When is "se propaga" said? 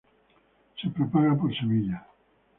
0.79-1.35